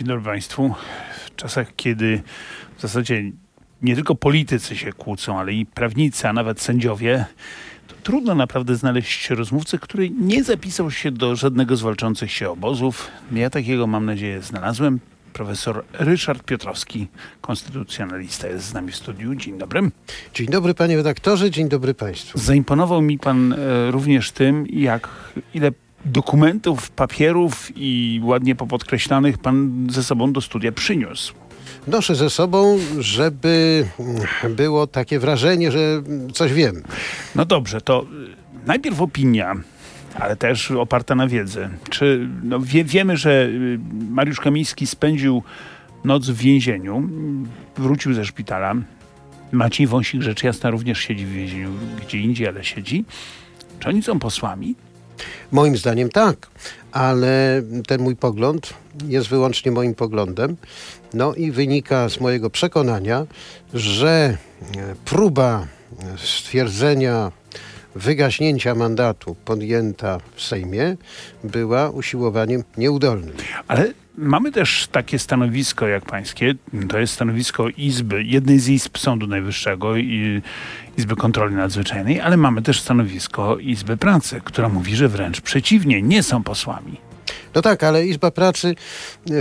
[0.00, 0.74] Dzień dobry Państwu.
[1.26, 2.22] W czasach, kiedy
[2.76, 3.22] w zasadzie
[3.82, 7.24] nie tylko politycy się kłócą, ale i prawnicy, a nawet sędziowie,
[7.88, 13.10] to trudno naprawdę znaleźć rozmówcę, który nie zapisał się do żadnego z walczących się obozów.
[13.32, 15.00] Ja takiego, mam nadzieję, znalazłem.
[15.32, 17.08] Profesor Ryszard Piotrowski,
[17.40, 19.34] konstytucjonalista, jest z nami w studiu.
[19.34, 19.90] Dzień dobry.
[20.34, 22.38] Dzień dobry panie redaktorze, dzień dobry państwu.
[22.38, 25.08] Zaimponował mi pan e, również tym, jak
[25.54, 25.72] ile
[26.04, 31.34] dokumentów, papierów i ładnie popodkreślanych pan ze sobą do studia przyniósł.
[31.86, 36.02] Noszę ze sobą, żeby mm, było takie wrażenie, że
[36.32, 36.82] coś wiem.
[37.34, 39.54] No dobrze, to y, najpierw opinia,
[40.14, 41.68] ale też oparta na wiedzy.
[41.90, 43.78] Czy no wie, wiemy, że y,
[44.10, 45.42] Mariusz Kamiński spędził
[46.04, 47.08] noc w więzieniu,
[47.76, 48.74] wrócił ze szpitala.
[49.52, 51.70] Maciej Wąsik, rzecz jasna, również siedzi w więzieniu
[52.06, 53.04] gdzie indziej, ale siedzi.
[53.80, 54.74] Czy oni są posłami?
[55.52, 56.46] Moim zdaniem tak,
[56.92, 58.74] ale ten mój pogląd
[59.08, 60.56] jest wyłącznie moim poglądem.
[61.14, 63.26] No i wynika z mojego przekonania,
[63.74, 64.36] że
[64.76, 65.66] e, próba
[66.16, 67.32] stwierdzenia
[67.94, 70.96] wygaśnięcia mandatu podjęta w Sejmie
[71.44, 73.32] była usiłowaniem nieudolnym.
[73.68, 76.54] Ale mamy też takie stanowisko jak pańskie.
[76.88, 80.42] To jest stanowisko Izby, jednej z Izb Sądu Najwyższego i
[80.98, 86.22] Izby Kontroli Nadzwyczajnej, ale mamy też stanowisko Izby Pracy, która mówi, że wręcz przeciwnie, nie
[86.22, 86.96] są posłami.
[87.54, 88.74] No tak, ale Izba Pracy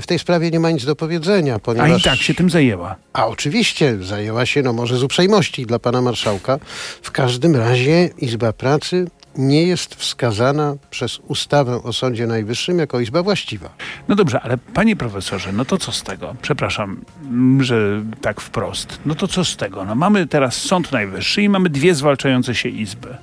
[0.01, 1.91] w tej sprawie nie ma nic do powiedzenia, ponieważ...
[1.91, 2.95] A i tak się tym zajęła.
[3.13, 6.59] A oczywiście zajęła się, no może z uprzejmości dla pana marszałka.
[7.01, 9.07] W każdym razie Izba Pracy
[9.37, 13.69] nie jest wskazana przez ustawę o Sądzie Najwyższym jako izba właściwa.
[14.07, 16.35] No dobrze, ale panie profesorze, no to co z tego?
[16.41, 17.01] Przepraszam,
[17.59, 18.99] że tak wprost.
[19.05, 19.85] No to co z tego?
[19.85, 23.17] No mamy teraz Sąd Najwyższy i mamy dwie zwalczające się izby.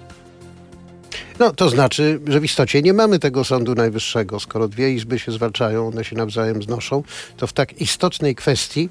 [1.39, 4.41] No, to znaczy, że w istocie nie mamy tego Sądu Najwyższego.
[4.41, 7.03] Skoro dwie izby się zwalczają, one się nawzajem znoszą,
[7.37, 8.89] to w tak istotnej kwestii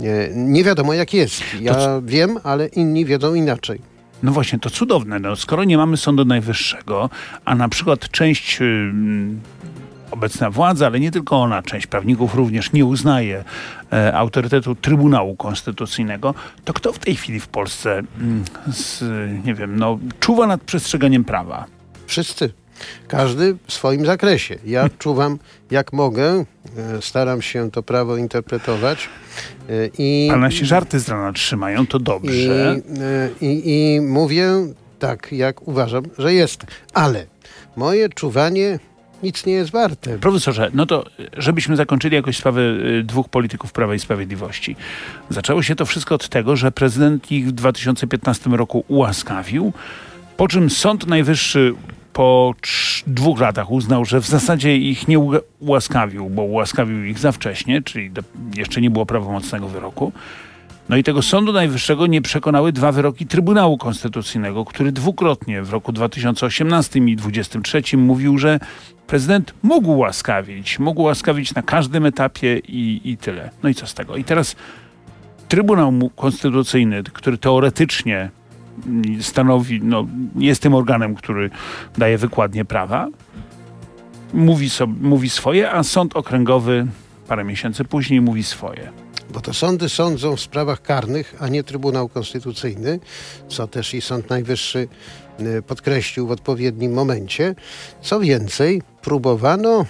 [0.00, 1.42] nie, nie wiadomo jak jest.
[1.60, 2.02] Ja to...
[2.02, 3.95] wiem, ale inni wiedzą inaczej.
[4.22, 5.18] No właśnie, to cudowne.
[5.18, 7.10] No, skoro nie mamy Sądu Najwyższego,
[7.44, 8.94] a na przykład część yy,
[10.10, 13.44] obecna władza, ale nie tylko ona, część prawników również nie uznaje
[13.92, 16.34] e, autorytetu Trybunału Konstytucyjnego,
[16.64, 18.02] to kto w tej chwili w Polsce,
[18.66, 19.04] yy, z,
[19.46, 21.64] nie wiem, no, czuwa nad przestrzeganiem prawa?
[22.06, 22.52] Wszyscy.
[23.08, 24.58] Każdy w swoim zakresie.
[24.64, 25.38] Ja czuwam
[25.70, 26.44] jak mogę,
[26.76, 29.08] e, staram się to prawo interpretować.
[29.68, 32.32] E, I, Ale się żarty z rana trzymają, to dobrze.
[32.32, 33.62] I, e, i,
[33.96, 34.50] I mówię
[34.98, 36.66] tak, jak uważam, że jest.
[36.94, 37.26] Ale
[37.76, 38.78] moje czuwanie
[39.22, 40.18] nic nie jest warte.
[40.18, 41.04] Profesorze, no to
[41.36, 42.60] żebyśmy zakończyli jakoś sprawę
[43.04, 44.76] dwóch polityków Prawa i Sprawiedliwości.
[45.30, 49.72] Zaczęło się to wszystko od tego, że prezydent ich w 2015 roku ułaskawił,
[50.36, 51.74] po czym Sąd Najwyższy
[52.16, 52.54] po
[53.06, 55.18] dwóch latach uznał, że w zasadzie ich nie
[55.60, 58.22] ułaskawił, bo ułaskawił ich za wcześnie, czyli do,
[58.56, 60.12] jeszcze nie było prawomocnego wyroku.
[60.88, 65.92] No i tego Sądu Najwyższego nie przekonały dwa wyroki Trybunału Konstytucyjnego, który dwukrotnie w roku
[65.92, 68.60] 2018 i 2023 mówił, że
[69.06, 73.50] prezydent mógł łaskawić, mógł łaskawić na każdym etapie i, i tyle.
[73.62, 74.16] No i co z tego?
[74.16, 74.56] I teraz
[75.48, 78.30] Trybunał Konstytucyjny, który teoretycznie
[79.20, 80.06] stanowi, no,
[80.36, 81.50] jest tym organem, który
[81.98, 83.08] daje wykładnie prawa,
[84.32, 86.86] mówi, so, mówi swoje, a sąd okręgowy
[87.28, 88.92] parę miesięcy później mówi swoje.
[89.30, 93.00] Bo to sądy sądzą w sprawach karnych, a nie Trybunał Konstytucyjny,
[93.48, 94.88] co też i Sąd Najwyższy
[95.40, 97.54] y, podkreślił w odpowiednim momencie.
[98.02, 99.86] Co więcej, próbowano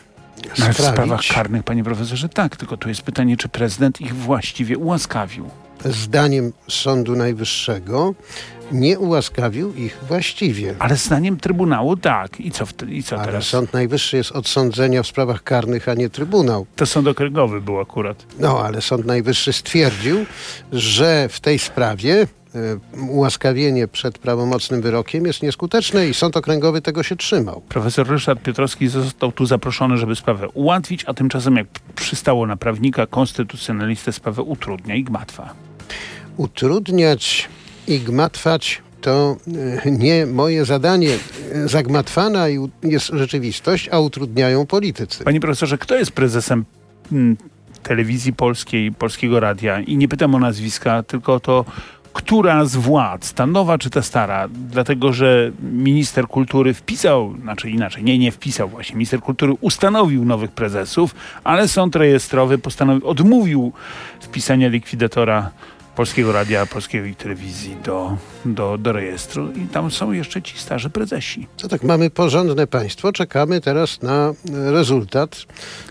[0.59, 4.79] no, w sprawach karnych, panie profesorze, tak, tylko tu jest pytanie, czy prezydent ich właściwie
[4.79, 5.51] ułaskawił.
[5.85, 8.15] Zdaniem Sądu Najwyższego
[8.73, 10.75] nie ułaskawił ich właściwie.
[10.79, 12.41] Ale zdaniem Trybunału tak.
[12.41, 13.47] I co, i co Ale teraz?
[13.47, 16.67] Sąd Najwyższy jest od sądzenia w sprawach karnych, a nie Trybunał.
[16.77, 18.27] To sąd okręgowy był akurat.
[18.39, 20.27] No, ale Sąd Najwyższy stwierdził,
[20.73, 27.03] że w tej sprawie e, ułaskawienie przed prawomocnym wyrokiem jest nieskuteczne i Sąd Okręgowy tego
[27.03, 27.63] się trzymał.
[27.69, 33.07] Profesor Ryszard Piotrowski został tu zaproszony, żeby sprawę ułatwić, a tymczasem jak przystało na prawnika,
[33.07, 35.66] konstytucjonalistę sprawę utrudnia i gmatwa.
[36.37, 37.49] Utrudniać
[37.87, 39.37] i gmatwać to
[39.85, 41.11] e, nie moje zadanie.
[41.65, 42.47] Zagmatwana
[42.83, 45.25] jest rzeczywistość, a utrudniają politycy.
[45.25, 46.65] Panie profesorze, kto jest prezesem
[47.13, 47.37] mm,
[47.83, 51.65] telewizji polskiej, polskiego radia i nie pytam o nazwiska, tylko o to,
[52.13, 58.05] która z władz, ta nowa czy ta stara, dlatego że minister kultury wpisał, znaczy inaczej,
[58.05, 63.73] nie, nie wpisał właśnie, minister kultury ustanowił nowych prezesów, ale sąd rejestrowy postanowił, odmówił
[64.21, 65.51] wpisania likwidatora
[65.97, 71.47] Polskiego Radia, Polskiej Telewizji do, do, do rejestru i tam są jeszcze ci starzy prezesi.
[71.57, 74.33] Co tak, mamy porządne państwo, czekamy teraz na
[74.73, 75.37] rezultat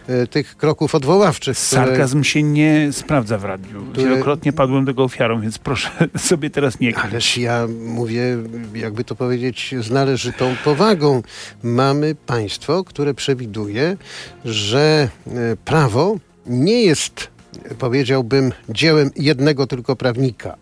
[0.07, 1.57] e, tych kroków odwoławczych.
[1.57, 3.85] które- Sarkazm się nie sprawdza w radiu.
[3.91, 7.05] które- Wielokrotnie padłem tego ofiarą, więc proszę sobie teraz nie kpić.
[7.05, 8.37] Ależ ja mówię,
[8.75, 11.21] jakby to powiedzieć, z należytą powagą.
[11.63, 13.97] Mamy państwo, które przewiduje,
[14.45, 15.31] że e,
[15.65, 16.15] prawo
[16.45, 17.27] nie jest,
[17.79, 20.55] powiedziałbym, dziełem jednego tylko prawnika,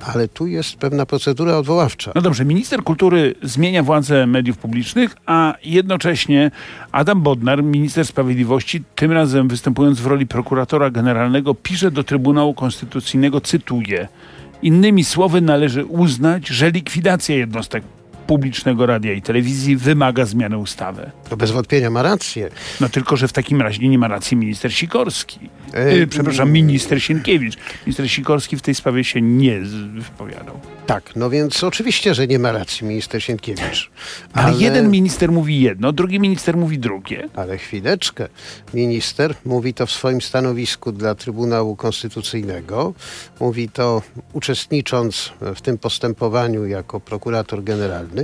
[0.00, 2.12] ale tu jest pewna procedura odwoławcza.
[2.14, 6.50] No dobrze, minister kultury zmienia władzę mediów publicznych, a jednocześnie
[6.92, 13.40] Adam Bodnar, minister sprawiedliwości, tym razem występując w roli prokuratora generalnego, pisze do Trybunału Konstytucyjnego,
[13.40, 14.08] cytuję,
[14.62, 17.84] innymi słowy należy uznać, że likwidacja jednostek
[18.32, 21.10] publicznego radia i telewizji wymaga zmiany ustawy.
[21.28, 22.50] To bez wątpienia ma rację.
[22.80, 25.38] No tylko, że w takim razie nie ma racji minister Sikorski.
[25.74, 27.56] Yy, przepraszam, minister Sienkiewicz.
[27.86, 29.60] Minister Sikorski w tej sprawie się nie
[29.94, 30.60] wypowiadał.
[30.86, 33.90] Tak, no więc oczywiście, że nie ma racji minister Sienkiewicz.
[34.32, 37.28] Ale, jeden minister mówi jedno, drugi minister mówi drugie.
[37.34, 38.28] Ale chwileczkę.
[38.74, 42.94] Minister mówi to w swoim stanowisku dla Trybunału Konstytucyjnego.
[43.40, 44.02] Mówi to
[44.32, 48.21] uczestnicząc w tym postępowaniu jako prokurator generalny.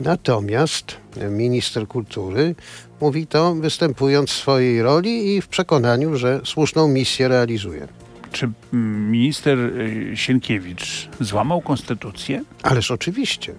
[0.00, 0.96] Natomiast
[1.30, 2.54] minister kultury
[3.00, 7.88] mówi to występując w swojej roli i w przekonaniu, że słuszną misję realizuje.
[8.32, 12.44] Czy minister y, Sienkiewicz złamał konstytucję?
[12.62, 13.54] Ależ oczywiście.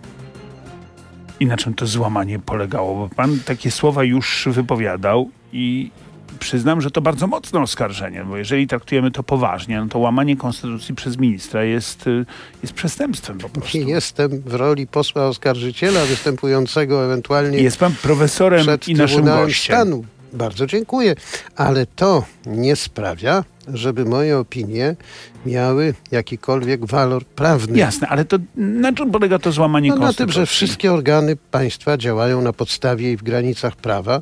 [1.39, 2.95] I na czym to złamanie polegało?
[2.95, 5.91] Bo pan takie słowa już wypowiadał i
[6.39, 10.95] przyznam, że to bardzo mocne oskarżenie, bo jeżeli traktujemy to poważnie, no to łamanie konstytucji
[10.95, 12.25] przez ministra jest, y,
[12.61, 13.77] jest przestępstwem po prostu.
[13.77, 19.75] Nie jestem w roli posła oskarżyciela występującego ewentualnie Jest pan profesorem przed i naszym gościem.
[19.75, 20.05] Stanu.
[20.33, 21.15] Bardzo dziękuję,
[21.55, 24.95] ale to nie sprawia, żeby moje opinie
[25.45, 27.77] miały jakikolwiek walor prawny.
[27.77, 30.33] Jasne, ale to na czym polega to złamanie No, na konstytucji?
[30.33, 34.21] tym, że wszystkie organy państwa działają na podstawie i w granicach prawa,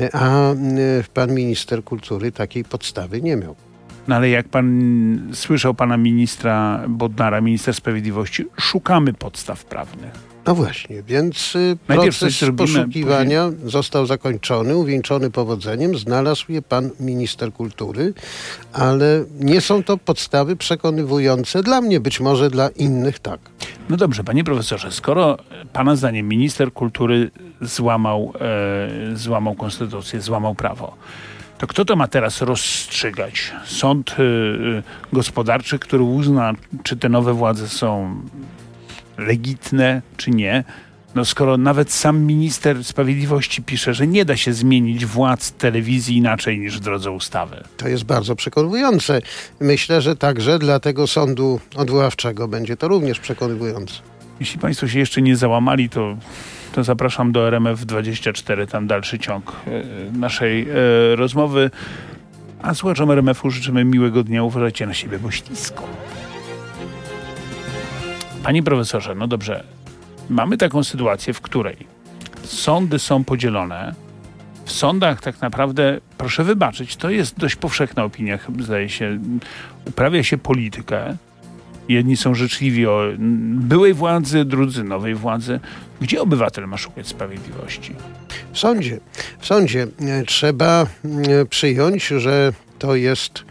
[0.00, 0.54] e, a e,
[1.14, 3.56] pan minister kultury takiej podstawy nie miał.
[4.08, 10.33] No ale jak pan słyszał pana ministra Bodnara, minister sprawiedliwości, szukamy podstaw prawnych.
[10.46, 15.98] No właśnie, więc y, Najpierw proces poszukiwania został zakończony, uwieńczony powodzeniem.
[15.98, 18.14] Znalazł je pan minister kultury,
[18.72, 23.40] ale nie są to podstawy przekonywujące dla mnie, być może dla innych tak.
[23.88, 25.36] No dobrze, panie profesorze, skoro
[25.72, 27.30] pana zdaniem minister kultury
[27.60, 30.96] złamał, e, złamał konstytucję, złamał prawo,
[31.58, 33.52] to kto to ma teraz rozstrzygać?
[33.64, 34.22] Sąd e,
[35.12, 36.52] gospodarczy, który uzna,
[36.82, 38.16] czy te nowe władze są
[39.18, 40.64] legitne, czy nie.
[41.14, 46.58] No skoro nawet sam minister sprawiedliwości pisze, że nie da się zmienić władz telewizji inaczej
[46.58, 47.64] niż w drodze ustawy.
[47.76, 49.20] To jest bardzo przekonujące.
[49.60, 53.94] Myślę, że także dla tego sądu odwoławczego będzie to również przekonujące.
[54.40, 56.16] Jeśli Państwo się jeszcze nie załamali, to,
[56.72, 61.70] to zapraszam do RMF24, tam dalszy ciąg e, naszej e, rozmowy.
[62.62, 64.42] A słuchaczom RMF-u życzymy miłego dnia.
[64.42, 65.84] Uważajcie na siebie, bo ślisko.
[68.44, 69.64] Panie profesorze, no dobrze.
[70.30, 71.76] Mamy taką sytuację, w której
[72.42, 73.94] sądy są podzielone.
[74.64, 79.18] W sądach tak naprawdę, proszę wybaczyć, to jest dość powszechna opinia, zdaje się,
[79.86, 81.16] uprawia się politykę.
[81.88, 85.60] Jedni są życzliwi o mm, byłej władzy, drudzy nowej władzy.
[86.00, 87.94] Gdzie obywatel ma szukać sprawiedliwości?
[88.52, 89.00] W sądzie,
[89.38, 93.44] w sądzie e, trzeba e, przyjąć, że to jest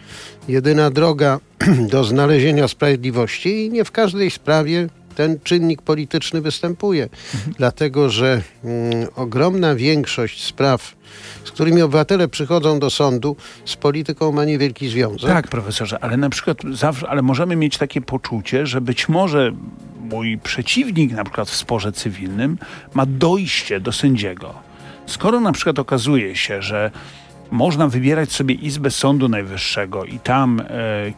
[0.47, 1.39] jedyna droga
[1.91, 7.09] do znalezienia sprawiedliwości i nie w każdej sprawie ten czynnik polityczny występuje,
[7.57, 10.95] dlatego że mm, ogromna większość spraw,
[11.43, 13.35] z którymi obywatele przychodzą do sądu,
[13.65, 15.29] z polityką ma niewielki związek.
[15.29, 19.51] Tak, profesorze, ale na przykład zawsze, ale możemy mieć takie poczucie, że być może
[19.99, 22.57] mój przeciwnik na przykład w sporze cywilnym
[22.93, 24.53] ma dojście do sędziego.
[25.05, 26.91] Skoro na przykład okazuje się, że
[27.53, 30.65] można wybierać sobie Izbę Sądu Najwyższego i tam e,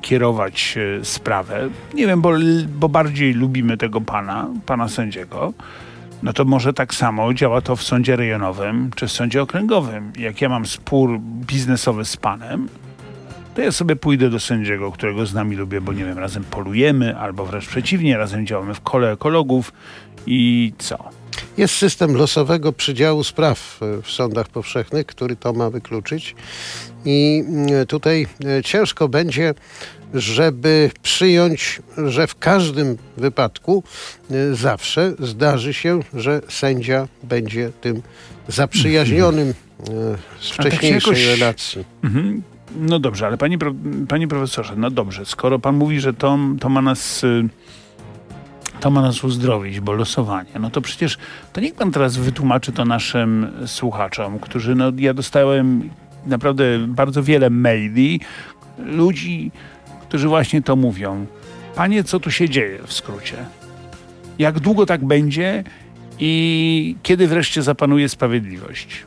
[0.01, 2.31] kierować e, sprawę, nie wiem, bo,
[2.79, 5.53] bo bardziej lubimy tego pana, pana sędziego,
[6.23, 10.11] no to może tak samo działa to w sądzie rejonowym czy w sądzie okręgowym.
[10.17, 12.67] Jak ja mam spór biznesowy z panem,
[13.55, 17.17] to ja sobie pójdę do sędziego, którego znam i lubię, bo nie wiem, razem polujemy,
[17.17, 19.73] albo wręcz przeciwnie, razem działamy w kole ekologów
[20.27, 21.09] i co?
[21.57, 26.35] Jest system losowego przydziału spraw e, w sądach powszechnych, który to ma wykluczyć.
[27.05, 29.53] I mm, tutaj e, ciężko będzie,
[30.13, 33.83] żeby przyjąć, że w każdym wypadku
[34.31, 38.01] e, zawsze zdarzy się, że sędzia będzie tym
[38.47, 39.53] zaprzyjaźnionym
[40.41, 41.85] z tak wcześniejszej jakoś- relacji.
[42.03, 42.43] Mhm.
[42.79, 43.57] No dobrze, ale panie,
[44.07, 47.23] panie profesorze, no dobrze, skoro pan mówi, że to, to ma nas...
[47.23, 47.49] y,
[48.85, 50.49] To ma nas uzdrowić, bo losowanie.
[50.59, 51.17] No to przecież
[51.53, 55.89] to niech pan teraz wytłumaczy to naszym słuchaczom, którzy, no ja dostałem
[56.25, 58.19] naprawdę bardzo wiele maili
[58.77, 59.51] ludzi,
[60.01, 61.25] którzy właśnie to mówią.
[61.75, 63.37] Panie, co tu się dzieje w skrócie?
[64.39, 65.63] Jak długo tak będzie
[66.19, 69.03] i kiedy wreszcie zapanuje sprawiedliwość?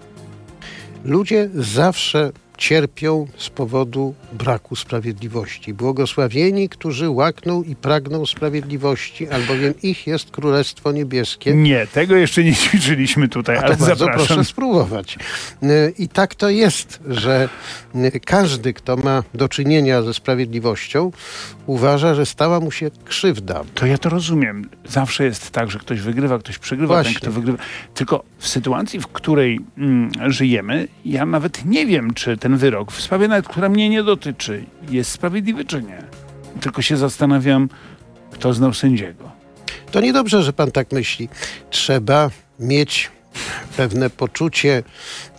[1.05, 5.75] Ludzie zawsze cierpią z powodu braku sprawiedliwości.
[5.75, 11.55] Błogosławieni, którzy łakną i pragną sprawiedliwości, albowiem ich jest Królestwo Niebieskie.
[11.55, 14.27] Nie, tego jeszcze nie ćwiczyliśmy tutaj, A ale to bardzo zapraszam.
[14.27, 15.19] proszę spróbować.
[15.63, 17.49] Y, I tak to jest, że
[17.95, 21.13] y, każdy, kto ma do czynienia ze sprawiedliwością,
[21.67, 23.65] uważa, że stała mu się krzywda.
[23.75, 24.69] To ja to rozumiem.
[24.89, 27.13] Zawsze jest tak, że ktoś wygrywa, ktoś przegrywa, Właśnie.
[27.13, 27.59] ten kto wygrywa.
[27.95, 33.01] Tylko w sytuacji, w której mm, żyjemy, ja nawet nie wiem, czy ten wyrok w
[33.01, 36.03] sprawie, nawet która mnie nie dotyczy, jest sprawiedliwy, czy nie.
[36.61, 37.69] Tylko się zastanawiam,
[38.31, 39.31] kto znał sędziego.
[39.91, 41.29] To niedobrze, że pan tak myśli.
[41.71, 43.11] Trzeba mieć
[43.77, 44.83] pewne poczucie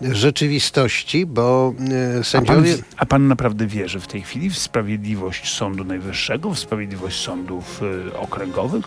[0.01, 2.75] rzeczywistości, bo y, A pan, sędziowie...
[2.97, 8.17] a pan naprawdę wierzy w tej chwili w sprawiedliwość Sądu Najwyższego, w sprawiedliwość sądów y,
[8.17, 8.85] okręgowych?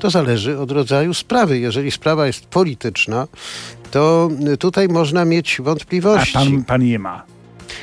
[0.00, 1.58] To zależy od rodzaju sprawy.
[1.58, 3.26] Jeżeli sprawa jest polityczna,
[3.90, 6.32] to y, tutaj można mieć A wątpliwości.
[6.32, 7.22] pan, pan je ma.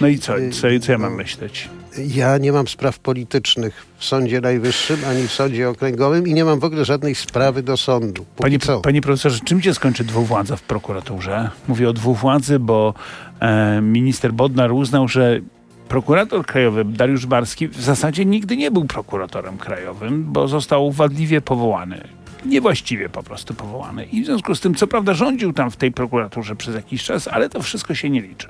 [0.01, 1.17] No i co, co, co ja mam no.
[1.17, 1.69] myśleć?
[1.97, 6.59] Ja nie mam spraw politycznych w Sądzie Najwyższym ani w Sądzie Okręgowym i nie mam
[6.59, 8.25] w ogóle żadnej sprawy do sądu.
[8.35, 11.49] Panie, panie profesorze, czym się skończy dwuwładza w prokuraturze?
[11.67, 12.93] Mówię o dwuwładzy, bo
[13.39, 15.39] e, minister Bodnar uznał, że
[15.87, 22.07] prokurator krajowy Dariusz Barski w zasadzie nigdy nie był prokuratorem krajowym, bo został wadliwie powołany.
[22.45, 24.05] Niewłaściwie po prostu powołany.
[24.05, 27.27] I w związku z tym, co prawda, rządził tam w tej prokuraturze przez jakiś czas,
[27.27, 28.47] ale to wszystko się nie liczy.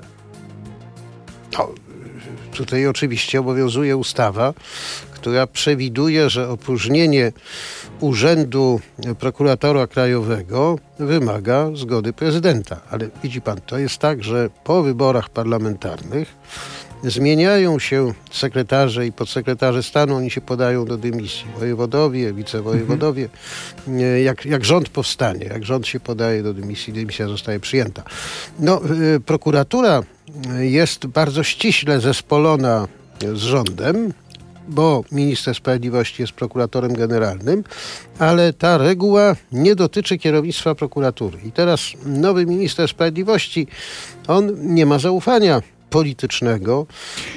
[1.52, 1.68] No,
[2.52, 4.54] tutaj oczywiście obowiązuje ustawa,
[5.10, 7.32] która przewiduje, że opróżnienie
[8.00, 8.80] urzędu
[9.18, 12.80] prokuratora krajowego wymaga zgody prezydenta.
[12.90, 16.34] Ale widzi pan, to jest tak, że po wyborach parlamentarnych
[17.04, 21.46] zmieniają się sekretarze i podsekretarze stanu, oni się podają do dymisji.
[21.58, 23.28] Wojewodowie, wicewojewodowie.
[23.88, 28.02] E, Jak, jak rząd powstanie, jak rząd się podaje do dymisji, dymisja zostaje przyjęta.
[28.58, 28.80] No,
[29.16, 30.02] y, prokuratura
[30.58, 32.88] jest bardzo ściśle zespolona
[33.34, 34.12] z rządem,
[34.68, 37.64] bo minister sprawiedliwości jest prokuratorem generalnym,
[38.18, 41.38] ale ta reguła nie dotyczy kierownictwa prokuratury.
[41.44, 43.66] I teraz nowy minister sprawiedliwości,
[44.26, 46.86] on nie ma zaufania politycznego.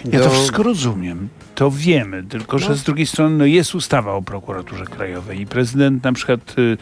[0.05, 1.29] Ja do- to wszystko rozumiem.
[1.61, 2.75] To wiemy, tylko że No.
[2.75, 6.77] z drugiej strony no, jest ustawa o prokuraturze krajowej i prezydent na przykład y,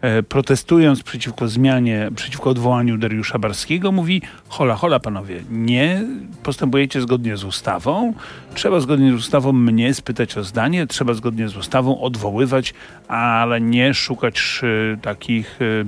[0.00, 6.02] e, protestując przeciwko zmianie, przeciwko odwołaniu Dariusza Barskiego mówi hola, hola panowie, nie
[6.42, 8.14] postępujecie zgodnie z ustawą,
[8.54, 12.74] trzeba zgodnie z ustawą mnie spytać o zdanie, trzeba zgodnie z ustawą odwoływać,
[13.08, 15.86] ale nie szukać szy, takich y,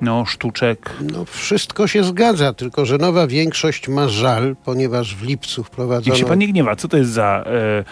[0.00, 0.90] no, sztuczek.
[1.12, 6.14] No, wszystko się zgadza, tylko że nowa większość ma żal, ponieważ w lipcu wprowadzono...
[6.14, 7.44] Niech się pan nie gniewa, co to jest za...
[7.46, 7.84] E,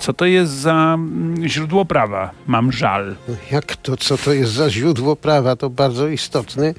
[0.00, 2.30] co to jest za mm, źródło prawa?
[2.46, 3.16] Mam żal.
[3.50, 5.56] Jak to, co to jest za źródło prawa?
[5.56, 6.74] To bardzo istotny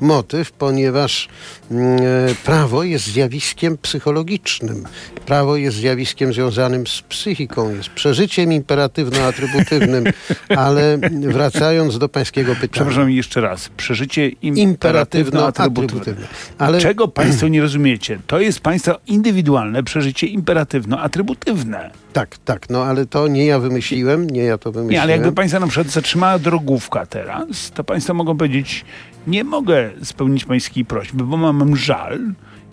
[0.00, 1.28] motyw, ponieważ
[1.70, 4.84] mm, e, prawo jest zjawiskiem psychologicznym.
[5.26, 10.12] Prawo jest zjawiskiem związanym z psychiką, jest przeżyciem imperatywno-atrybutywnym,
[10.64, 12.70] ale wracając do pańskiego pytania.
[12.72, 13.68] Przepraszam jeszcze raz.
[13.68, 15.64] Przeżycie imperatywno-atrybutywne.
[15.64, 16.26] Imperatywno-atrybutywne.
[16.58, 18.18] Ale Czego państwo nie rozumiecie?
[18.26, 22.03] To jest państwa indywidualne przeżycie imperatywno-atrybutywne.
[22.14, 24.92] Tak, tak, no ale to nie ja wymyśliłem, nie ja to wymyśliłem.
[24.92, 28.84] Nie, ale jakby państwa na przykład zatrzymała drogówka teraz, to państwo mogą powiedzieć,
[29.26, 32.20] nie mogę spełnić pańskiej prośby, bo mam żal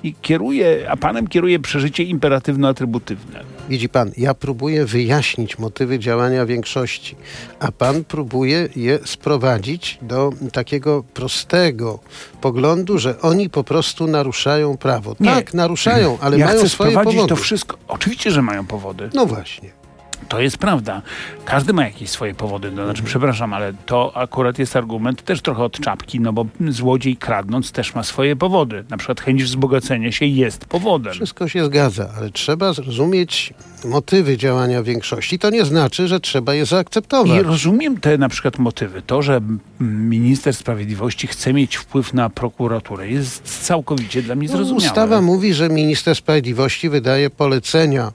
[0.03, 3.43] i kieruję, a panem kieruje przeżycie imperatywno-atrybutywne.
[3.70, 7.15] Widzi pan, ja próbuję wyjaśnić motywy działania większości,
[7.60, 12.00] a pan próbuje je sprowadzić do takiego prostego
[12.41, 15.15] poglądu, że oni po prostu naruszają prawo.
[15.20, 15.29] Nie.
[15.29, 17.29] Tak, naruszają, ale ja mają chcę swoje sprowadzić powody.
[17.29, 17.77] to wszystko.
[17.88, 19.10] Oczywiście, że mają powody.
[19.13, 19.81] No właśnie.
[20.30, 21.01] To jest prawda.
[21.46, 22.72] Każdy ma jakieś swoje powody.
[22.72, 27.16] No, znaczy, przepraszam, ale to akurat jest argument też trochę od czapki, no bo złodziej
[27.18, 28.84] kradnąc też ma swoje powody.
[28.90, 31.13] Na przykład chęć wzbogacenia się jest powodem.
[31.13, 33.54] Wszystko się zgadza, ale trzeba zrozumieć
[33.86, 35.40] motywy działania większości.
[35.40, 37.40] To nie znaczy, że trzeba je zaakceptować.
[37.42, 39.01] I rozumiem te na przykład motywy.
[39.01, 39.42] To, że
[39.80, 44.88] minister sprawiedliwości chce mieć wpływ na prokuraturę jest całkowicie dla mnie No, zrozumiałe.
[44.88, 48.12] ustawa mówi, że minister sprawiedliwości wydaje polecenia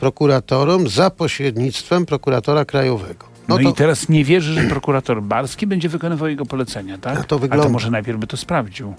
[0.00, 3.26] prokuratorom za pośrednictwem prokuratora krajowego.
[3.48, 7.18] No, to, i teraz nie wierzy, że prokurator Barski będzie wykonywał jego polecenia, tak?
[7.18, 7.64] A to A wygląda.
[7.66, 8.94] to może najpierw by to sprawdził.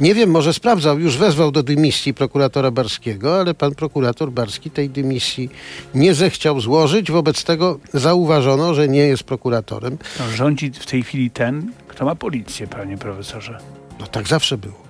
[0.00, 4.90] Nie wiem, może sprawdzał, już wezwał do dymisji prokuratora Barskiego, ale pan prokurator Barski tej
[4.90, 5.50] dymisji
[5.94, 7.10] nie zechciał złożyć.
[7.10, 9.98] Wobec tego zauważono, że nie jest prokuratorem.
[10.20, 13.58] No, rządzi w tej chwili ten, kto ma policję, panie profesorze.
[14.00, 14.82] No tak zawsze było.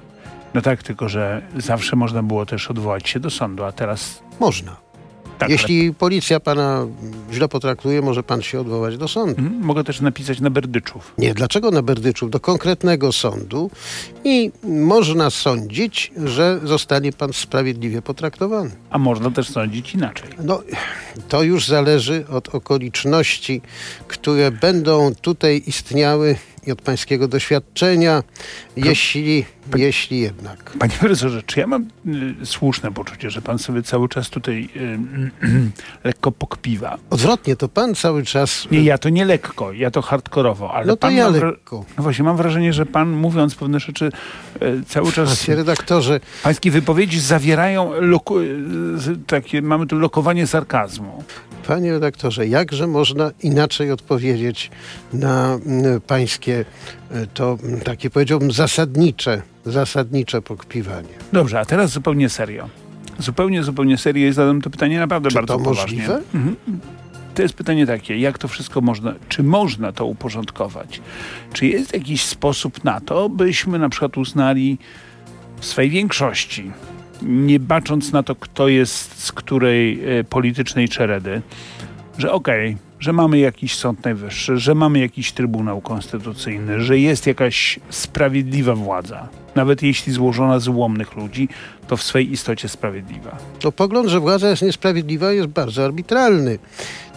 [0.54, 4.76] No tak, tylko że zawsze można było też odwołać się do sądu, a teraz Można.
[5.40, 5.50] Tak.
[5.50, 6.86] Jeśli policja pana
[7.32, 9.42] źle potraktuje, może pan się odwołać do sądu.
[9.42, 11.14] mhm, mogę też napisać na Berdyczów.
[11.18, 12.30] Nie, dlaczego na Berdyczów?
[12.30, 13.70] Do konkretnego sądu
[14.24, 18.70] i można sądzić, że zostanie pan sprawiedliwie potraktowany.
[18.90, 20.28] A można też sądzić inaczej.
[20.44, 20.62] No,
[21.28, 23.62] to już zależy od okoliczności,
[24.08, 26.36] które będą tutaj istniały
[26.66, 28.22] i od pańskiego doświadczenia,
[28.76, 29.44] jeśli,
[29.76, 30.72] jeśli jednak.
[30.78, 31.86] Panie profesorze, czy ja mam
[32.42, 34.98] y, słuszne poczucie, że pan sobie cały czas tutaj y,
[36.04, 36.98] lekko pokpiwa?
[37.10, 38.66] Odwrotnie, to pan cały czas...
[38.70, 41.84] Nie, ja to nie lekko, ja to hardkorowo, ale No to pan ja lekko.
[41.96, 44.12] No właśnie, mam wrażenie, że pan mówiąc pewne rzeczy
[44.62, 45.46] y, cały czas...
[45.46, 48.46] Panie redaktorze, Pańskie wypowiedzi zawierają loku, y,
[49.26, 51.24] takie, mamy tu lokowanie sarkazmu.
[51.66, 54.70] Panie redaktorze, jakże można inaczej odpowiedzieć
[55.12, 56.64] na mm, pańskie
[57.10, 61.08] e, to mm, takie powiedziałbym zasadnicze, zasadnicze pokpiwanie.
[61.32, 62.68] Dobrze, a teraz zupełnie serio.
[63.18, 65.82] Zupełnie, zupełnie serio i zadam to pytanie naprawdę Czy bardzo to poważnie.
[65.82, 66.22] możliwe?
[66.34, 66.56] Mhm.
[67.34, 71.00] To jest pytanie takie, jak to wszystko można, czy można to uporządkować?
[71.52, 74.78] Czy jest jakiś sposób na to, byśmy na przykład uznali
[75.60, 76.72] w swej większości,
[77.22, 81.42] nie bacząc na to, kto jest z której e, politycznej czeredy,
[82.18, 87.80] że okej, że mamy jakiś Sąd Najwyższy, że mamy jakiś Trybunał Konstytucyjny, że jest jakaś
[87.90, 91.48] sprawiedliwa władza, nawet jeśli złożona z ułomnych ludzi,
[91.86, 93.36] to w swej istocie sprawiedliwa.
[93.58, 96.58] To pogląd, że władza jest niesprawiedliwa, jest bardzo arbitralny.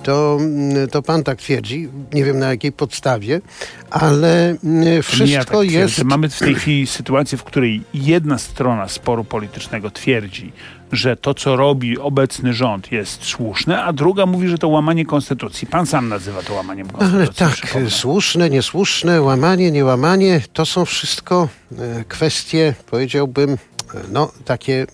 [0.03, 3.41] To, mm, to pan tak twierdzi, nie wiem na jakiej podstawie,
[3.89, 6.03] ale mm, To nie ja wszystko tak jest.
[6.03, 10.51] Mamy w tej chwili sytuację, w której jedna strona sporu politycznego twierdzi,
[10.93, 15.67] że to, co robi obecny rząd jest słuszne, a druga mówi, że to łamanie konstytucji.
[15.67, 17.17] Pan sam nazywa to łamaniem konstytucji.
[17.17, 17.89] Ale tak, przypomnę.
[17.89, 21.47] słuszne, niesłuszne, łamanie, niełamanie, to są wszystko
[21.79, 23.57] e, kwestie, powiedziałbym, e,
[24.11, 24.85] no, takie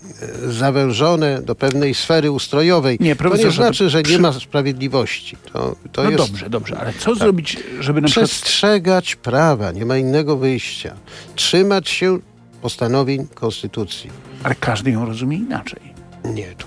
[0.46, 2.98] e, zawężone do pewnej sfery ustrojowej.
[3.00, 5.38] Nie, to nie znaczy, że nie ma sprawiedliwości.
[5.54, 8.30] To, to No jest dobrze, dobrze, ale co zrobić, żeby na przykład...
[8.30, 10.96] przestrzegać prawa, nie ma innego wyjścia.
[11.36, 12.20] Trzymać się
[12.62, 14.10] postanowień Konstytucji.
[14.44, 15.89] Ale każdy ją rozumie inaczej.
[16.26, 16.66] Nie, to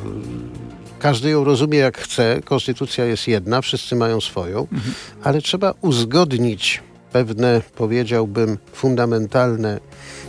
[0.99, 2.41] każdy ją rozumie jak chce.
[2.45, 4.95] Konstytucja jest jedna, wszyscy mają swoją, Mhm.
[5.23, 6.81] ale trzeba uzgodnić
[7.13, 9.81] pewne, powiedziałbym, fundamentalne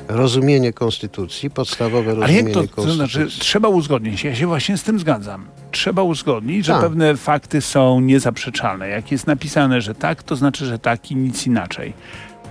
[0.08, 2.96] rozumienie Konstytucji, podstawowe Ale rozumienie jak to, to Konstytucji.
[2.96, 5.46] znaczy, trzeba uzgodnić, ja się właśnie z tym zgadzam.
[5.72, 6.82] Trzeba uzgodnić, że Tak.
[6.82, 8.88] pewne fakty są niezaprzeczalne.
[8.90, 11.94] Jak jest napisane, że tak, to znaczy, że tak i nic inaczej.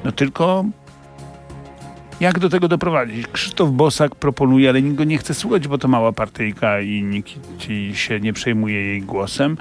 [0.04, 0.64] No tylko
[2.22, 3.26] jak do tego doprowadzić?
[3.26, 7.30] Krzysztof Bosak proponuje, ale nikt go nie chce słuchać, bo to mała partyjka i nikt
[7.58, 9.56] ci się nie przejmuje jej głosem.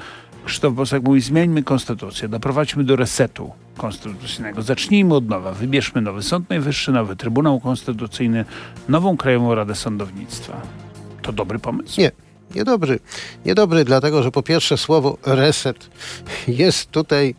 [0.45, 4.61] Krzysztof Bosak mówi, zmieńmy konstytucję, doprowadźmy do resetu konstytucyjnego.
[4.61, 8.45] Zacznijmy od nowa, wybierzmy nowy Sąd Najwyższy, nowy Trybunał Konstytucyjny,
[8.89, 10.61] nową Krajową Radę Sądownictwa.
[11.21, 12.01] To dobry pomysł?
[12.01, 12.11] Nie,
[12.55, 12.99] niedobry.
[13.45, 15.89] Niedobry, dlatego że po pierwsze słowo reset
[16.47, 17.35] jest tutaj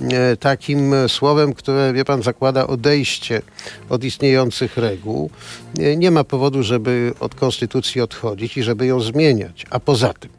[0.00, 3.42] e, takim e, słowem, które, wie pan, zakłada odejście
[3.88, 5.30] od istniejących reguł.
[5.74, 9.66] Nie, nie ma powodu, żeby od konstytucji odchodzić i żeby ją zmieniać.
[9.70, 10.30] A poza tym,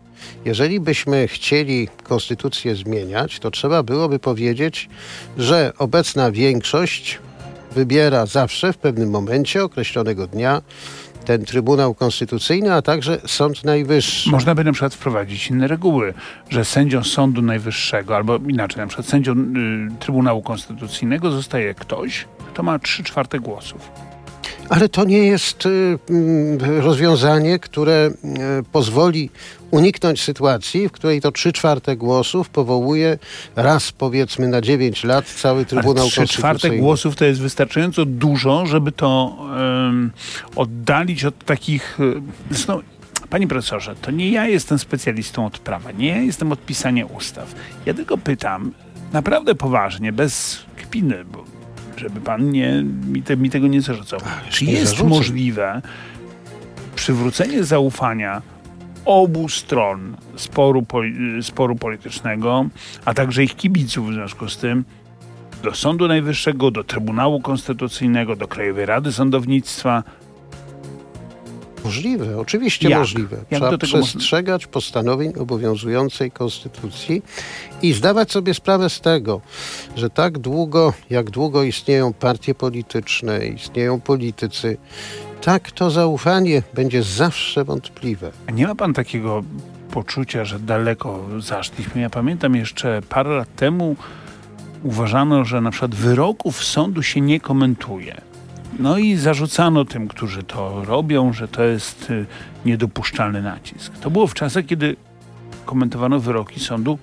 [0.45, 4.89] jeżeli byśmy chcieli konstytucję zmieniać, to trzeba byłoby powiedzieć,
[5.37, 7.19] że obecna większość
[7.75, 10.61] wybiera zawsze w pewnym momencie określonego dnia
[11.27, 14.29] ten Trybunał Konstytucyjny, a także Sąd Najwyższy.
[14.29, 16.13] Można by na przykład wprowadzić inne reguły,
[16.49, 19.35] że sędzią Sądu Najwyższego, albo inaczej, na przykład sędzią y,
[19.99, 23.91] Trybunału Konstytucyjnego zostaje ktoś, kto ma 3 czwarte głosów.
[24.69, 28.11] Ale to nie jest y, mm, rozwiązanie, które
[28.59, 29.29] y, pozwoli
[29.71, 33.17] uniknąć sytuacji, w której to trzy czwarte głosów powołuje
[33.55, 36.77] raz powiedzmy na 9 lat cały Trybunał Ale 3 czwarte Konstytucyjny.
[36.77, 39.37] głosów to jest wystarczająco dużo, żeby to
[39.89, 40.11] em,
[40.55, 41.97] oddalić od takich...
[42.51, 42.81] Zresztą
[43.29, 47.55] Panie profesorze, to nie ja jestem specjalistą od prawa, nie ja jestem od pisania ustaw.
[47.85, 48.71] Ja tylko pytam,
[49.13, 51.56] naprawdę poważnie, bez kpiny, bo
[51.97, 54.19] żeby pan nie, mi, te, mi tego nie zarzucał.
[54.49, 55.09] Czy nie jest zarzucam.
[55.09, 55.81] możliwe
[56.95, 58.41] przywrócenie zaufania
[59.05, 62.65] obu stron sporu, poli- sporu politycznego,
[63.05, 64.85] a także ich kibiców w związku z tym,
[65.63, 70.03] do Sądu Najwyższego, do Trybunału Konstytucyjnego, do Krajowej Rady Sądownictwa.
[71.87, 72.99] Możliwe, oczywiście Jak?
[72.99, 73.37] możliwe.
[73.51, 77.21] Jak Trzeba przestrzegać postanowień obowiązującej konstytucji
[77.81, 79.41] i zdawać sobie sprawę z tego,
[79.95, 84.77] że tak długo, jak długo istnieją partie polityczne, istnieją politycy,
[85.41, 88.31] tak to zaufanie będzie zawsze wątpliwe.
[88.47, 89.43] A nie ma pan takiego
[89.91, 92.01] poczucia, że daleko zaszliśmy?
[92.01, 93.95] Ja pamiętam jeszcze parę lat temu
[94.83, 98.21] uważano, że na przykład wyroków sądu się nie komentuje.
[98.79, 102.25] No i zarzucano tym, którzy to robią, że to jest y,
[102.65, 103.93] niedopuszczalny nacisk.
[103.97, 104.95] To było w czasach, kiedy
[105.65, 106.97] komentowano wyroki sądu,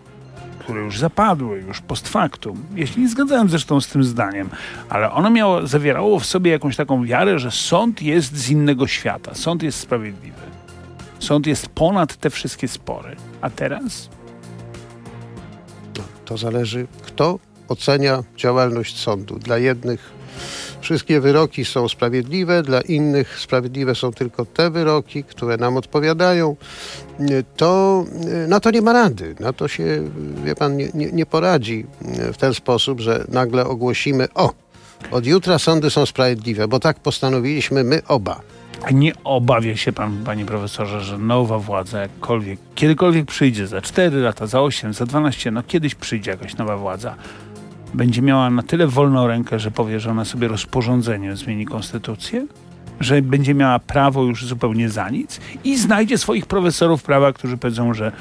[0.58, 2.64] które już zapadły, już post factum.
[2.84, 4.50] Się nie zgadzałem zresztą z tym zdaniem,
[4.88, 9.34] ale ono miało, zawierało w sobie jakąś taką wiarę, że sąd jest z innego świata,
[9.34, 10.42] sąd jest sprawiedliwy.
[11.18, 13.16] Sąd jest ponad te wszystkie spory.
[13.40, 14.08] A teraz?
[16.24, 19.38] To zależy, kto ocenia działalność sądu.
[19.38, 20.12] Dla jednych
[20.84, 26.56] wszystkie wyroki są sprawiedliwe, dla innych sprawiedliwe są tylko te wyroki, które nam odpowiadają.
[27.56, 28.04] To
[28.48, 29.34] na to nie ma rady.
[29.40, 30.10] Na to się,
[30.44, 31.86] wie pan, nie, nie, nie poradzi
[32.32, 34.52] w ten sposób, że nagle ogłosimy: O,
[35.10, 38.40] od jutra sądy są sprawiedliwe, bo tak postanowiliśmy my oba.
[38.82, 44.16] A nie obawia się pan, panie profesorze, że nowa władza jakkolwiek, kiedykolwiek przyjdzie, za 4
[44.16, 47.16] lata, za 8, za 12, no kiedyś przyjdzie jakaś nowa władza,
[47.94, 52.46] będzie miała na tyle wolną rękę, że powie, że ona sobie rozporządzeniem zmieni konstytucję?
[53.00, 57.94] Że będzie miała prawo już zupełnie za nic i znajdzie swoich profesorów prawa, którzy powiedzą,
[57.94, 58.12] że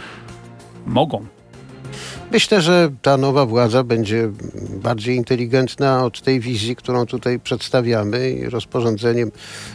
[0.85, 1.25] mogą.
[2.31, 4.29] Myślę, że ta nowa władza będzie
[4.83, 9.31] bardziej inteligentna od tej wizji, którą tutaj przedstawiamy i rozporządzeniem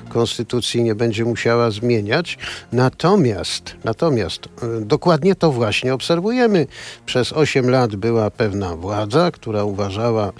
[0.08, 2.38] konstytucji nie będzie musiała zmieniać.
[2.72, 6.66] Natomiast, natomiast e, dokładnie to właśnie obserwujemy.
[7.06, 10.32] Przez 8 lat była pewna władza, która uważała,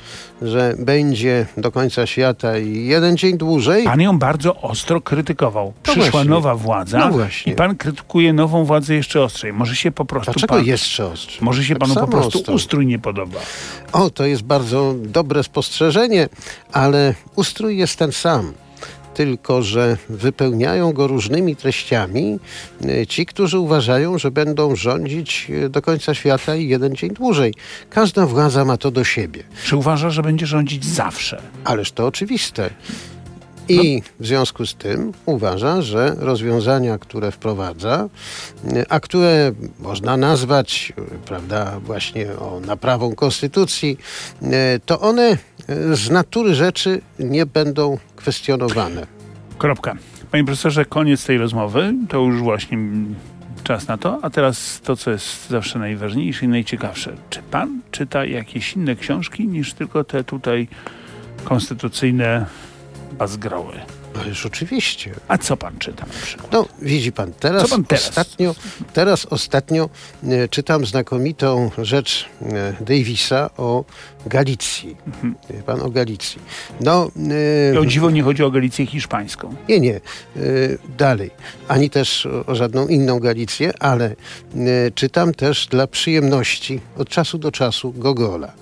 [0.43, 3.85] że będzie do końca świata i jeden dzień dłużej.
[3.85, 5.67] Pan ją bardzo ostro krytykował.
[5.67, 6.31] No Przyszła właśnie.
[6.31, 7.53] nowa władza No właśnie.
[7.53, 9.53] i pan krytykuje nową władzę jeszcze ostrzej.
[9.53, 11.39] Może się po prostu Dlaczego pan, jeszcze ostrze?
[11.45, 12.55] może się Tak panu po prostu ostro.
[12.55, 13.41] ustrój nie podoba.
[13.93, 16.29] O, to jest bardzo dobre spostrzeżenie,
[16.73, 18.53] ale ustrój jest ten sam.
[19.15, 22.39] Tylko, że wypełniają go różnymi treściami
[22.85, 27.55] e, ci, którzy uważają, że będą rządzić e, do końca świata i jeden dzień dłużej.
[27.91, 29.43] Każda władza ma to do siebie.
[29.65, 31.43] Czy uważa, że będzie rządzić zawsze?
[31.65, 32.71] Ależ to oczywiste.
[33.69, 38.09] I w związku z tym uważa, że rozwiązania, które wprowadza,
[38.89, 40.93] a które można nazwać,
[41.25, 43.99] prawda, właśnie o naprawą konstytucji,
[44.87, 45.39] to one
[45.93, 49.07] z natury rzeczy nie będą kwestionowane.
[49.59, 49.97] Kropka.
[50.31, 51.95] Panie profesorze, koniec tej rozmowy.
[52.09, 52.79] To już właśnie
[53.65, 54.19] czas na to.
[54.23, 57.13] A teraz to, co jest zawsze najważniejsze i najciekawsze.
[57.31, 60.69] Czy pan czyta jakieś inne książki niż tylko te tutaj
[61.45, 62.47] konstytucyjne
[63.19, 63.98] Azgraue.
[64.21, 65.11] Ależ oczywiście.
[65.29, 66.53] A co pan czyta na przykład?
[66.53, 68.09] No, widzi pan, teraz, pan teraz?
[68.09, 68.55] ostatnio,
[68.93, 69.89] teraz ostatnio
[70.25, 73.85] e, czytam znakomitą rzecz e, Davisa o
[74.27, 74.97] Galicji.
[75.07, 75.35] Mhm.
[75.51, 76.41] Wie pan o Galicji.
[76.81, 77.11] No,
[77.75, 79.55] e, O dziwo nie chodzi o Galicję hiszpańską.
[79.69, 80.01] nie, nie, e,
[80.99, 81.31] dalej.
[81.69, 84.15] Ani też o, o żadną inną Galicję, ale e,
[84.95, 88.53] czytam też dla przyjemności od czasu do czasu Gogola.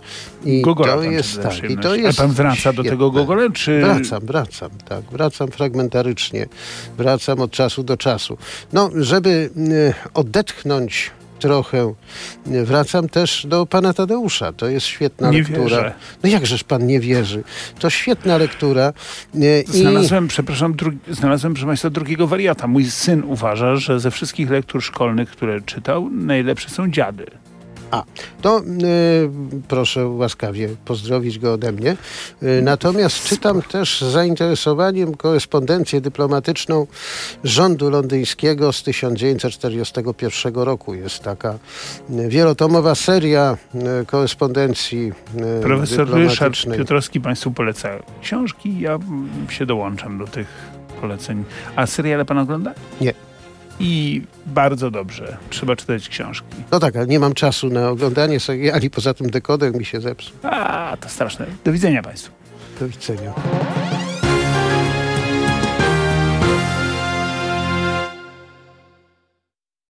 [0.44, 1.70] I Gogola to jest tak.
[1.70, 3.80] I to jest Ale pan wraca do tego Gogola, czy...
[3.80, 5.04] Wracam, wracam, tak.
[5.12, 6.46] Wracam fragmentarycznie.
[6.98, 8.38] Wracam od czasu do czasu.
[8.72, 11.94] No, żeby e, odetchnąć trochę,
[12.52, 14.52] e, wracam też do pana Tadeusza.
[14.52, 15.62] To jest świetna Nie lektura.
[15.62, 15.94] wierzę.
[16.22, 17.42] No jakżeż pan nie wierzy?
[17.78, 18.92] To świetna lektura.
[19.34, 22.66] e, I Znalazłem, przepraszam, dru- znalazłem, proszę Państwa, drugiego wariata.
[22.66, 27.26] Mój syn uważa, że ze wszystkich lektur szkolnych, które czytał, najlepsze są dziady.
[27.90, 28.04] A,
[28.42, 28.62] to e,
[29.68, 31.96] proszę łaskawie pozdrowić go ode mnie.
[32.42, 36.86] E, natomiast czytam też z zainteresowaniem korespondencję dyplomatyczną
[37.44, 40.94] rządu londyńskiego z 1941 roku.
[40.94, 41.58] Jest taka
[42.10, 45.12] e, wielotomowa seria e, korespondencji
[45.58, 46.56] e, Profesor Ryszard.
[46.76, 47.88] Piotrowski Państwu poleca
[48.22, 48.80] książki.
[48.80, 48.98] Ja
[49.48, 50.46] się dołączam do tych
[51.00, 51.44] poleceń.
[51.76, 52.74] A seriale Pan ogląda?
[53.00, 53.25] Nie.
[53.80, 55.36] I bardzo dobrze.
[55.50, 56.46] Trzeba czytać książki.
[56.70, 60.36] No tak, ale nie mam czasu na oglądanie seriali, poza tym dekoder mi się zepsuł.
[60.42, 61.46] A, to straszne.
[61.64, 62.32] Do widzenia Państwu.
[62.80, 63.32] Do widzenia.